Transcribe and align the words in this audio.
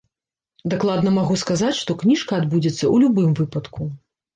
Дакладна 0.73 1.13
магу 1.19 1.37
сказаць, 1.43 1.75
што 1.83 1.99
кніжка 2.03 2.31
адбудзецца 2.43 2.77
ў 2.77 2.95
любым 3.09 3.41
выпадку. 3.45 3.81